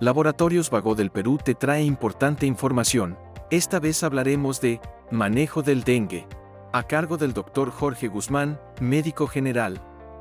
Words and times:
Laboratorios 0.00 0.70
Vago 0.70 0.96
del 0.96 1.10
Perú 1.10 1.38
te 1.42 1.54
trae 1.54 1.84
importante 1.84 2.46
información. 2.46 3.16
Esta 3.50 3.78
vez 3.78 4.02
hablaremos 4.02 4.60
de 4.60 4.80
manejo 5.12 5.62
del 5.62 5.84
dengue, 5.84 6.26
a 6.72 6.82
cargo 6.82 7.16
del 7.16 7.32
doctor 7.32 7.70
Jorge 7.70 8.08
Guzmán, 8.08 8.60
médico 8.80 9.28
general. 9.28 9.80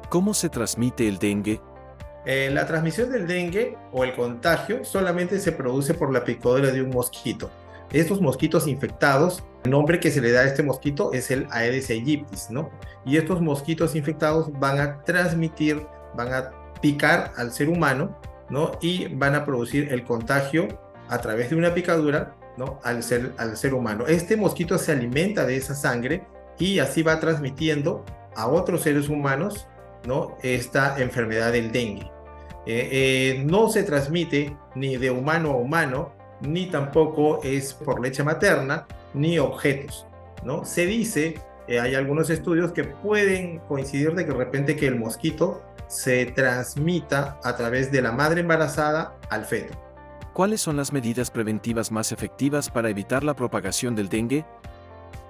¿Cómo 0.10 0.36
se 0.36 0.50
transmite 0.50 1.08
el 1.08 1.18
dengue? 1.18 1.60
Eh, 2.26 2.52
la 2.54 2.68
transmisión 2.68 3.12
del 3.12 3.26
dengue 3.26 3.76
o 3.92 4.04
el 4.04 4.14
contagio 4.14 4.86
solamente 4.86 5.40
se 5.40 5.52
produce 5.52 5.96
por 5.96 6.14
la 6.14 6.24
picadura 6.24 6.70
de 6.70 6.84
un 6.84 6.92
mosquito. 6.92 7.50
Estos 7.92 8.22
mosquitos 8.22 8.68
infectados, 8.68 9.44
el 9.64 9.72
nombre 9.72 10.00
que 10.00 10.12
se 10.12 10.22
le 10.22 10.32
da 10.32 10.42
a 10.42 10.46
este 10.46 10.62
mosquito 10.62 11.14
es 11.14 11.32
el 11.32 11.48
Aedes 11.50 11.90
aegyptis, 11.90 12.52
¿no? 12.52 12.70
Y 13.06 13.18
estos 13.18 13.42
mosquitos 13.42 13.96
infectados 13.96 14.52
van 14.60 14.80
a 14.80 15.02
transmitir, 15.02 15.84
van 16.16 16.32
a 16.32 16.52
picar 16.80 17.34
al 17.38 17.52
ser 17.52 17.70
humano 17.70 18.16
y 18.82 19.08
van 19.08 19.36
a 19.36 19.46
producir 19.46 19.92
el 19.92 20.04
contagio 20.04 20.68
a 21.10 21.20
través 21.20 21.50
de 21.50 21.56
una 21.56 21.74
picadura, 21.74 22.36
¿no? 22.58 22.80
Al 22.84 23.04
ser, 23.04 23.34
al 23.38 23.58
ser 23.58 23.74
humano. 23.74 24.06
Este 24.08 24.38
mosquito 24.38 24.78
se 24.78 24.92
alimenta 24.92 25.46
de 25.46 25.58
esa 25.58 25.76
sangre 25.76 26.24
y 26.60 26.80
así 26.80 27.04
va 27.04 27.20
transmitiendo 27.20 28.06
a 28.36 28.48
otros 28.48 28.82
seres 28.82 29.10
humanos, 29.10 29.68
¿no? 30.08 30.38
Esta 30.42 31.02
enfermedad 31.02 31.52
del 31.52 31.72
dengue. 31.72 32.12
Eh, 32.66 32.90
eh, 32.92 33.44
no 33.46 33.70
se 33.70 33.84
transmite 33.84 34.56
ni 34.76 34.96
de 34.98 35.12
humano 35.12 35.52
a 35.52 35.58
humano, 35.58 36.14
ni 36.42 36.68
tampoco 36.68 37.42
es 37.44 37.74
por 37.74 38.02
leche 38.02 38.24
materna, 38.24 38.88
ni 39.14 39.38
objetos, 39.40 40.08
¿no? 40.44 40.64
Se 40.66 40.86
dice, 40.86 41.36
eh, 41.68 41.80
hay 41.80 41.96
algunos 41.96 42.30
estudios 42.30 42.72
que 42.72 42.84
pueden 42.84 43.60
coincidir 43.60 44.14
de 44.14 44.26
que 44.26 44.32
de 44.32 44.38
repente 44.38 44.76
que 44.76 44.88
el 44.88 44.98
mosquito 44.98 45.62
se 45.94 46.26
transmita 46.28 47.40
a 47.44 47.56
través 47.56 47.92
de 47.92 48.02
la 48.02 48.12
madre 48.12 48.42
embarazada 48.42 49.16
al 49.30 49.46
feto. 49.46 49.74
¿Cuáles 50.34 50.62
son 50.62 50.78
las 50.78 50.92
medidas 50.92 51.30
preventivas 51.30 51.92
más 51.92 52.12
efectivas 52.12 52.70
para 52.70 52.90
evitar 52.90 53.24
la 53.24 53.36
propagación 53.36 53.96
del 53.96 54.10
dengue? 54.10 54.44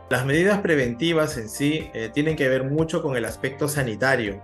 Las 0.10 0.26
medidas 0.26 0.62
preventivas 0.62 1.38
en 1.38 1.50
sí 1.50 1.90
eh, 1.94 2.10
tienen 2.14 2.38
que 2.38 2.48
ver 2.48 2.64
mucho 2.64 3.02
con 3.02 3.18
el 3.18 3.26
aspecto 3.26 3.68
sanitario. 3.68 4.42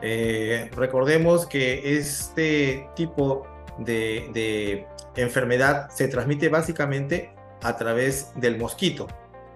Eh, 0.00 0.68
recordemos 0.74 1.46
que 1.46 1.96
este 1.96 2.88
tipo 2.96 3.46
de, 3.78 4.86
enfermedad 5.14 5.88
se 5.90 6.08
transmite 6.08 6.48
básicamente 6.48 7.32
a 7.62 7.76
través 7.76 8.32
del 8.34 8.58
mosquito. 8.58 9.06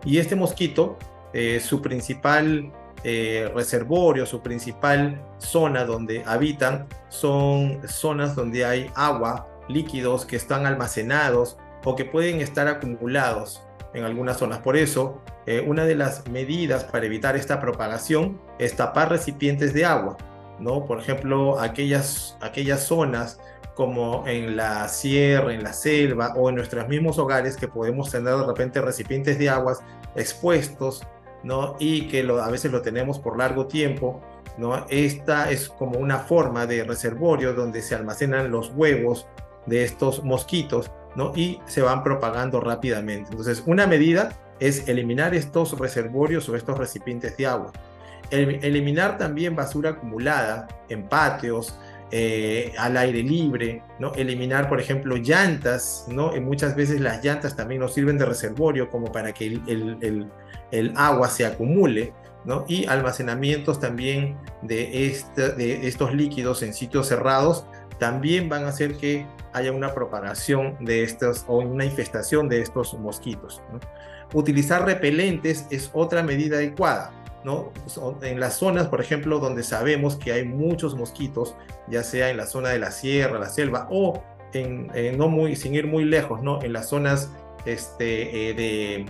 Y 0.05 0.19
este 0.19 0.37
mosquito, 0.37 0.97
eh, 1.33 1.59
su 1.59 1.83
principal 1.83 2.73
eh, 3.05 3.51
reservorio, 3.55 4.27
su 4.27 4.43
principal 4.43 5.23
zona 5.39 5.85
donde 5.85 6.23
habitan 6.27 6.87
son 7.09 7.81
zonas 7.87 8.35
donde 8.35 8.65
hay 8.65 8.91
agua, 8.95 9.49
líquidos 9.69 10.27
que 10.27 10.37
están 10.37 10.67
almacenados 10.67 11.57
o 11.85 11.95
que 11.95 12.05
pueden 12.05 12.41
estar 12.41 12.69
acumulados 12.69 13.63
en 13.95 14.05
algunas 14.05 14.39
zonas. 14.39 14.59
Por 14.59 14.77
eso, 14.77 15.23
eh, 15.47 15.65
una 15.67 15.85
de 15.85 15.95
las 15.95 16.29
medidas 16.29 16.85
para 16.85 17.07
evitar 17.07 17.37
esta 17.37 17.61
propagación 17.61 18.41
es 18.59 18.77
tapar 18.77 19.11
recipientes 19.11 19.73
de 19.73 19.85
agua, 19.85 20.17
¿no? 20.59 20.85
Por 20.85 20.99
ejemplo, 20.99 21.61
aquellas, 21.61 22.37
aquellas 22.41 22.85
zonas 22.85 23.39
como 23.75 24.27
en 24.27 24.57
la 24.57 24.89
sierra, 24.89 25.53
en 25.53 25.63
la 25.63 25.75
selva 25.75 26.33
o 26.35 26.49
en 26.49 26.57
nuestros 26.57 26.89
mismos 26.89 27.19
hogares 27.19 27.57
que 27.57 27.69
podemos 27.69 28.11
tener 28.11 28.35
de 28.35 28.47
repente 28.47 28.81
recipientes 28.81 29.39
de 29.39 29.51
aguas 29.51 29.81
expuestos 30.15 31.03
¿no? 31.47 31.77
Y 31.79 32.09
que 32.09 32.21
a 32.21 32.51
veces 32.51 32.73
lo 32.73 32.83
tenemos 32.83 33.21
por 33.21 33.39
largo 33.39 33.67
tiempo, 33.67 34.21
¿no? 34.59 34.85
Esta 34.89 35.51
es 35.51 35.69
como 35.69 35.99
una 35.99 36.19
forma 36.19 36.67
de 36.67 36.83
reservorio 36.83 37.55
donde 37.55 37.83
se 37.83 37.95
almacenan 37.95 38.51
los 38.51 38.73
huevos 38.75 39.29
de 39.65 39.85
estos 39.85 40.25
mosquitos, 40.25 40.91
¿no? 41.15 41.33
Y 41.37 41.61
se 41.67 41.83
van 41.83 42.03
propagando 42.03 42.61
rápidamente. 42.61 43.31
Entonces, 43.31 43.63
una 43.65 43.87
medida 43.87 44.31
es 44.59 44.89
eliminar 44.89 45.35
estos 45.35 45.79
reservorios 45.79 46.49
o 46.49 46.57
estos 46.57 46.77
recipientes 46.77 47.37
de 47.37 47.47
agua. 47.47 47.73
eliminar 48.31 49.17
también 49.19 49.55
basura 49.55 49.91
acumulada 49.91 50.67
en 50.89 51.09
patios, 51.09 51.79
eh, 52.13 52.73
al 52.79 52.97
aire 52.97 53.23
libre, 53.23 53.83
¿no? 53.99 54.15
Eliminar, 54.15 54.69
por 54.69 54.81
ejemplo, 54.81 55.17
llantas, 55.17 56.07
¿no? 56.09 56.37
Y 56.37 56.41
muchas 56.41 56.77
veces 56.77 57.01
las 57.01 57.25
llantas 57.25 57.57
también 57.57 57.81
nos 57.81 57.95
sirven 57.95 58.17
de 58.17 58.25
reservorio 58.25 58.89
como 58.91 59.11
para 59.11 59.33
que 59.33 59.61
el, 59.67 60.95
agua 60.95 61.29
se 61.29 61.45
acumule, 61.45 62.13
¿no? 62.45 62.65
Y 62.69 62.87
almacenamientos 62.87 63.81
también 63.81 64.37
de, 64.63 65.07
estos 65.83 66.15
líquidos 66.15 66.63
en 66.63 66.75
sitios 66.75 67.09
cerrados 67.09 67.67
también 67.99 68.49
van 68.49 68.67
a 68.67 68.69
hacer 68.69 68.97
que 68.99 69.27
haya 69.53 69.73
una 69.73 69.93
propagación 69.93 70.77
de 70.81 71.03
estos 71.03 71.45
o 71.49 71.59
una 71.59 71.85
infestación 71.85 72.49
de 72.49 72.61
estos 72.61 72.95
mosquitos. 72.95 73.61
Utilizar 74.33 74.85
repelentes 74.85 75.67
es 75.71 75.91
otra 75.93 76.23
medida 76.23 76.59
adecuada. 76.59 77.11
En 78.23 78.41
las 78.41 78.55
zonas, 78.55 78.89
por 78.89 79.01
ejemplo, 79.01 79.39
donde 79.39 79.63
sabemos 79.63 80.17
que 80.17 80.33
hay 80.33 80.45
muchos 80.45 80.97
mosquitos, 80.97 81.55
ya 81.89 82.03
sea 82.03 82.31
en 82.31 82.37
la 82.37 82.47
zona 82.47 82.71
de 82.71 82.79
la 82.79 82.91
sierra, 82.91 83.39
la 83.39 83.49
selva, 83.49 83.87
o 83.91 84.23
en, 84.53 84.91
eh, 84.95 85.15
no 85.17 85.29
muy, 85.29 85.55
sin 85.57 85.75
ir 85.75 85.87
muy 85.87 86.05
lejos. 86.05 86.41
En 86.63 86.73
las 86.73 86.89
zonas 86.89 87.31
este, 87.65 88.51
eh, 88.51 89.07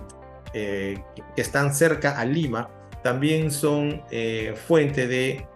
eh, 0.52 1.02
que 1.34 1.42
están 1.42 1.74
cerca 1.74 2.18
a 2.18 2.24
Lima, 2.24 2.68
también 3.02 3.50
son 3.50 4.02
fuente 4.66 5.06
de 5.06 5.46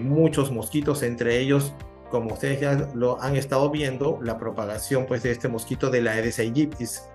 muchos 0.00 0.52
mosquitos, 0.52 1.02
entre 1.02 1.38
ellos, 1.38 1.74
como 2.10 2.34
ustedes 2.34 2.60
ya 2.60 2.88
lo 2.94 3.20
han 3.20 3.36
estado 3.36 3.70
viendo, 3.70 4.20
la 4.22 4.38
propagación 4.38 5.06
pues, 5.06 5.22
de 5.22 5.32
este 5.32 5.48
mosquito 5.48 5.90
de 5.90 6.02
la 6.02 6.12
Aedes 6.12 6.38
aegyptis, 6.38 7.08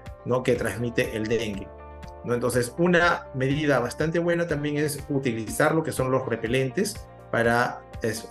que 0.44 0.56
transmite 0.56 1.16
el 1.16 1.26
dengue. 1.28 1.68
Entonces, 2.34 2.74
una 2.78 3.28
medida 3.34 3.80
bastante 3.80 4.20
buena 4.20 4.48
también 4.48 4.78
es 4.78 5.04
utilizar 5.10 5.74
lo 5.74 5.84
que 5.84 5.92
son 5.92 6.12
los 6.12 6.26
repelentes 6.26 7.08
para 7.32 7.82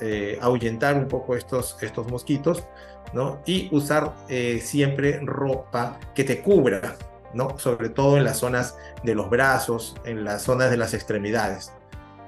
eh, 0.01 0.39
ahuyentar 0.41 0.97
un 0.97 1.09
poco 1.09 1.37
estos, 1.37 1.77
estos 1.83 2.11
mosquitos, 2.11 2.65
¿no? 3.13 3.41
Y 3.47 3.69
usar 3.75 4.15
eh, 4.29 4.61
siempre 4.63 5.21
ropa 5.23 5.99
que 6.15 6.25
te 6.25 6.41
cubra, 6.41 6.97
¿no? 7.35 7.59
Sobre 7.59 7.89
todo 7.89 8.17
en 8.17 8.25
las 8.25 8.39
zonas 8.39 8.77
de 9.03 9.15
los 9.15 9.29
brazos, 9.29 9.97
en 10.05 10.25
las 10.25 10.43
zonas 10.43 10.71
de 10.71 10.77
las 10.77 10.95
extremidades. 10.95 11.73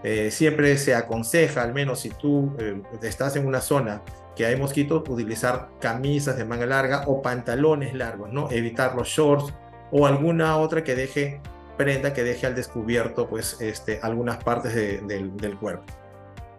Eh, 0.03 0.31
siempre 0.31 0.77
se 0.79 0.95
aconseja, 0.95 1.62
al 1.62 1.75
menos 1.75 2.00
si 2.00 2.11
tú 2.11 2.56
estás 3.03 3.35
en 3.37 3.47
una 3.47 3.61
zona 3.61 4.03
que 4.37 4.47
hay 4.47 4.56
mosquitos, 4.56 5.09
utilizar 5.09 5.71
camisas 5.81 6.37
de 6.37 6.45
manga 6.45 6.67
larga 6.67 7.03
o 7.06 7.21
pantalones 7.21 7.95
largos, 7.95 8.33
¿no? 8.33 8.49
Evitar 8.50 8.95
los 8.95 9.09
shorts 9.09 9.53
o 9.91 10.06
alguna 10.06 10.56
otra 10.59 10.85
que 10.85 10.95
deje 10.95 11.41
prenda 11.78 12.12
que 12.12 12.22
deje 12.22 12.47
al 12.47 12.55
descubierto 12.55 13.27
pues, 13.27 13.56
este, 13.61 14.00
algunas 14.03 14.44
partes 14.44 14.75
del 14.75 15.56
cuerpo. 15.59 15.84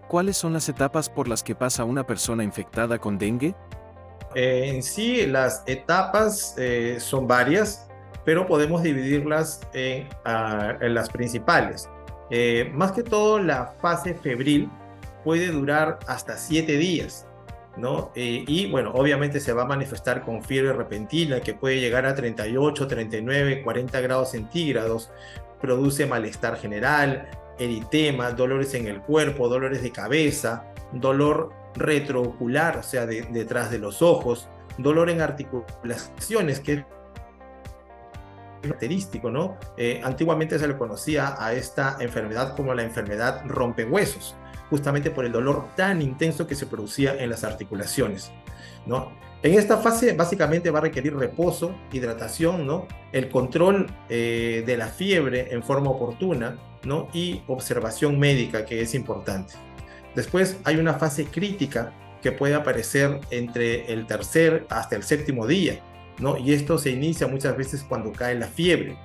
¿Cuáles 0.08 0.38
son 0.38 0.54
las 0.54 0.68
etapas 0.68 1.08
por 1.08 1.28
las 1.28 1.44
que 1.44 1.54
pasa 1.54 1.84
una 1.84 2.08
persona 2.08 2.44
infectada 2.44 2.98
con 2.98 3.20
dengue? 3.20 3.54
Eh, 4.34 4.72
en 4.74 4.82
sí, 4.82 5.28
las 5.28 5.62
etapas 5.68 6.56
eh, 6.58 6.98
son 7.00 7.28
varias, 7.28 7.88
pero 8.26 8.48
podemos 8.48 8.82
dividirlas 8.82 9.62
en, 9.74 10.08
en 10.26 10.94
las 10.96 11.10
principales. 11.10 11.88
Eh, 12.32 12.72
más 12.74 12.92
que 12.92 13.04
todo, 13.04 13.40
la 13.40 13.74
fase 13.82 14.16
febril 14.16 14.70
puede 15.24 15.48
durar 15.48 16.00
hasta 16.08 16.38
siete 16.38 16.78
días. 16.78 17.28
Eh, 18.16 18.44
y 18.48 18.70
bueno, 18.70 18.92
obviamente 18.94 19.40
se 19.40 19.54
va 19.54 19.64
a 19.64 19.66
manifestar 19.66 20.24
con 20.24 20.44
fiebre 20.44 20.74
repentina 20.74 21.40
que 21.40 21.54
puede 21.54 21.80
llegar 21.80 22.06
a 22.06 22.16
38, 22.16 22.88
39, 22.88 23.62
40 23.64 24.02
grados 24.02 24.32
centígrados, 24.32 25.12
produce 25.62 26.06
malestar 26.06 26.58
general, 26.58 27.30
eritema, 27.58 28.32
dolores 28.32 28.74
en 28.74 28.88
el 28.88 29.02
cuerpo, 29.02 29.50
dolores 29.50 29.82
de 29.82 29.92
cabeza, 29.92 30.66
dolor 30.92 31.52
retroocular, 31.76 32.78
o 32.78 32.84
sea, 32.84 33.06
detrás 33.06 33.72
de 33.72 33.80
los 33.80 34.02
ojos, 34.02 34.50
dolor 34.78 35.10
en 35.10 35.22
articulaciones, 35.22 36.60
que 36.60 36.74
es 36.74 36.86
característico, 38.62 39.32
¿no? 39.32 39.58
Eh, 39.78 40.02
antiguamente 40.04 40.60
se 40.60 40.68
le 40.68 40.78
conocía 40.78 41.36
a 41.38 41.54
esta 41.54 41.98
enfermedad 42.02 42.56
como 42.56 42.74
la 42.74 42.84
enfermedad 42.84 43.44
rompehuesos 43.46 44.36
justamente 44.70 45.12
por 45.12 45.26
el 45.26 45.32
dolor 45.32 45.68
tan 45.76 46.02
intenso 46.02 46.48
que 46.48 46.56
se 46.56 46.66
producía 46.66 47.16
en 47.22 47.30
las 47.30 47.44
articulaciones. 47.44 48.32
¿no? 48.86 49.12
En 49.42 49.54
esta 49.54 49.78
fase 49.78 50.14
básicamente 50.14 50.70
va 50.70 50.80
a 50.80 50.84
requerir 50.84 51.16
reposo, 51.16 51.76
hidratación, 51.92 52.68
¿no? 52.68 52.88
el 53.12 53.30
control 53.30 53.88
eh, 54.10 54.64
de 54.66 54.78
la 54.78 54.88
fiebre 54.88 55.54
en 55.54 55.64
forma 55.64 55.92
oportuna 55.92 56.58
¿no? 56.84 57.08
y 57.14 57.42
observación 57.48 58.20
médica 58.20 58.66
que 58.66 58.82
es 58.82 58.94
importante. 58.94 59.54
Después 60.16 60.58
hay 60.66 60.78
una 60.78 60.96
fase 60.96 61.26
crítica 61.26 61.94
que 62.22 62.32
puede 62.32 62.56
aparecer 62.56 63.22
entre 63.30 63.92
el 63.94 64.06
tercer 64.06 64.66
hasta 64.70 64.96
el 64.98 65.04
séptimo 65.04 65.48
día, 65.48 65.80
¿no? 66.20 66.38
y 66.38 66.54
esto 66.54 66.78
se 66.78 66.90
inicia 66.90 67.28
muchas 67.28 67.56
veces 67.56 67.86
cuando 67.88 68.12
cae 68.12 68.36
la 68.36 68.48
fiebre. 68.48 68.98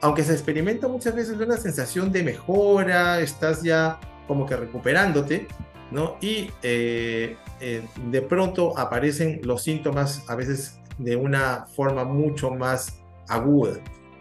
Aunque 0.00 0.24
se 0.24 0.32
experimenta 0.32 0.88
muchas 0.88 1.14
veces 1.14 1.38
una 1.38 1.56
sensación 1.56 2.12
de 2.12 2.22
mejora, 2.22 3.20
estás 3.20 3.62
ya 3.62 3.98
como 4.26 4.46
que 4.46 4.56
recuperándote, 4.56 5.46
¿no? 5.90 6.16
Y 6.20 6.50
eh, 6.62 7.36
eh, 7.60 7.82
de 8.10 8.22
pronto 8.22 8.76
aparecen 8.78 9.40
los 9.44 9.62
síntomas 9.62 10.24
a 10.28 10.34
veces 10.34 10.80
de 10.98 11.16
una 11.16 11.66
forma 11.74 12.04
mucho 12.04 12.50
más 12.50 13.00
aguda. 13.28 13.78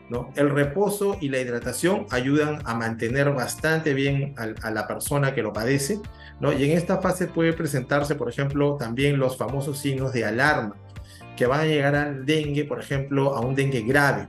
¿no? 0.10 0.32
El 0.36 0.52
reposo 0.52 1.18
y 1.20 1.30
la 1.30 1.40
hidratación 1.40 2.06
ayudan 2.12 2.60
a 2.66 2.76
mantener 2.76 3.32
bastante 3.32 3.94
bien 3.94 4.36
a, 4.38 4.70
la 4.70 4.88
persona 4.88 5.34
que 5.34 5.42
lo 5.42 5.52
padece. 5.52 6.00
¿no? 6.40 6.54
Y 6.54 6.70
en 6.70 6.78
esta 6.78 7.02
fase 7.02 7.28
puede 7.28 7.54
presentarse, 7.54 8.16
por 8.16 8.30
ejemplo, 8.30 8.78
también 8.78 9.18
los 9.18 9.38
famosos 9.38 9.80
signos 9.80 10.14
de 10.14 10.26
alarma, 10.26 10.76
que 11.36 11.48
van 11.48 11.62
a 11.62 11.66
llegar 11.66 11.96
al 11.96 12.26
dengue, 12.26 12.66
por 12.66 12.80
ejemplo, 12.80 13.36
a 13.36 13.42
un 13.42 13.56
dengue 13.56 13.82
grave. 13.82 14.28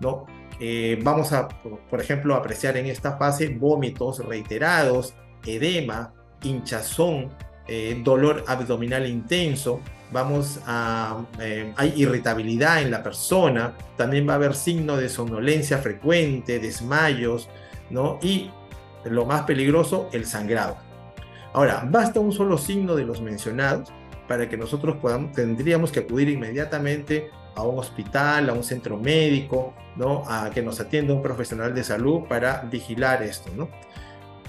¿no? 0.00 0.26
Eh, 0.60 0.98
vamos 1.02 1.32
a, 1.32 1.48
por 1.48 2.00
ejemplo, 2.00 2.34
apreciar 2.34 2.76
en 2.76 2.86
esta 2.86 3.16
fase 3.16 3.48
vómitos 3.48 4.24
reiterados, 4.24 5.14
edema, 5.44 6.12
hinchazón, 6.42 7.30
eh, 7.68 8.00
dolor 8.02 8.44
abdominal 8.46 9.06
intenso, 9.06 9.80
vamos 10.10 10.60
a, 10.66 11.24
eh, 11.40 11.72
hay 11.76 11.92
irritabilidad 11.96 12.82
en 12.82 12.90
la 12.90 13.02
persona, 13.02 13.76
también 13.96 14.26
va 14.26 14.32
a 14.32 14.36
haber 14.36 14.54
signo 14.54 14.96
de 14.96 15.08
somnolencia 15.08 15.78
frecuente, 15.78 16.58
desmayos, 16.58 17.48
¿no? 17.90 18.18
Y 18.22 18.50
lo 19.04 19.26
más 19.26 19.42
peligroso, 19.42 20.08
el 20.12 20.26
sangrado. 20.26 20.76
Ahora, 21.52 21.86
basta 21.88 22.20
un 22.20 22.32
solo 22.32 22.58
signo 22.58 22.94
de 22.94 23.04
los 23.04 23.20
mencionados 23.20 23.90
para 24.26 24.48
que 24.48 24.56
nosotros 24.56 24.96
podamos, 24.96 25.32
tendríamos 25.32 25.90
que 25.90 26.00
acudir 26.00 26.28
inmediatamente 26.28 27.30
a 27.58 27.62
un 27.64 27.78
hospital, 27.78 28.48
a 28.48 28.52
un 28.52 28.62
centro 28.62 28.96
médico, 28.96 29.74
¿no? 29.96 30.22
A 30.28 30.50
que 30.50 30.62
nos 30.62 30.78
atienda 30.78 31.12
un 31.12 31.22
profesional 31.22 31.74
de 31.74 31.82
salud 31.82 32.22
para 32.28 32.60
vigilar 32.62 33.22
esto, 33.24 33.50
¿no? 33.56 33.68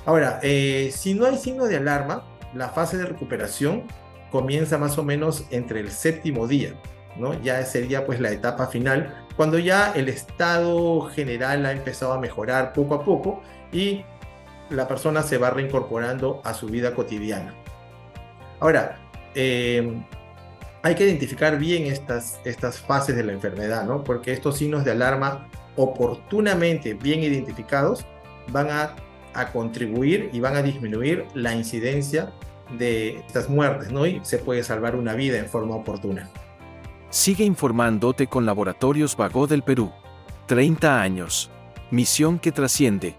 Ahora, 0.06 0.40
eh, 0.44 0.92
si 0.94 1.16
no 1.16 1.26
hay 1.26 1.38
signo 1.38 1.66
de 1.66 1.78
alarma, 1.78 2.24
la 2.54 2.70
fase 2.70 2.98
de 2.98 3.06
recuperación 3.06 3.84
comienza 4.32 4.78
más 4.78 5.00
o 5.00 5.04
menos 5.04 5.46
entre 5.50 5.80
el 5.80 5.90
séptimo 5.90 6.48
día, 6.48 6.76
¿no? 7.18 7.34
Ya 7.42 7.66
sería 7.66 8.06
pues 8.06 8.20
la 8.20 8.32
etapa 8.32 8.68
final, 8.68 9.26
cuando 9.36 9.58
ya 9.58 9.92
el 9.94 10.08
estado 10.08 11.02
general 11.10 11.66
ha 11.66 11.72
empezado 11.72 12.14
a 12.14 12.20
mejorar 12.20 12.74
poco 12.74 12.94
a 12.94 13.04
poco 13.04 13.42
y 13.72 14.06
la 14.70 14.88
persona 14.88 15.24
se 15.24 15.40
va 15.40 15.50
reincorporando 15.50 16.42
a 16.44 16.54
su 16.54 16.68
vida 16.68 16.94
cotidiana. 16.94 17.56
Ahora, 18.60 19.00
eh, 19.34 20.00
hay 20.82 20.96
que 20.96 21.06
identificar 21.06 21.58
bien 21.58 21.84
estas, 21.84 22.40
estas 22.46 22.80
fases 22.80 23.16
de 23.16 23.24
la 23.24 23.34
enfermedad, 23.34 23.86
¿no? 23.86 24.04
Porque 24.04 24.32
estos 24.32 24.58
signos 24.58 24.86
de 24.86 24.92
alarma 24.92 25.48
oportunamente 25.76 26.94
bien 26.94 27.24
identificados 27.24 28.06
van 28.52 28.70
a, 28.72 28.96
a 29.34 29.52
contribuir 29.52 30.30
y 30.34 30.40
van 30.40 30.56
a 30.56 30.62
disminuir 30.62 31.26
la 31.34 31.54
incidencia 31.54 32.32
de 32.78 33.18
estas 33.18 33.50
muertes, 33.50 33.92
¿no? 33.92 34.06
Y 34.06 34.20
se 34.24 34.38
puede 34.38 34.64
salvar 34.64 34.96
una 34.96 35.14
vida 35.14 35.38
en 35.38 35.48
forma 35.48 35.76
oportuna. 35.76 36.30
Sigue 37.10 37.44
informándote 37.44 38.28
con 38.28 38.46
Laboratorios 38.46 39.18
Vago 39.18 39.48
del 39.48 39.64
Perú. 39.64 39.92
30 40.46 41.02
años. 41.02 41.50
Misión 41.92 42.40
que 42.40 42.52
trasciende. 42.52 43.16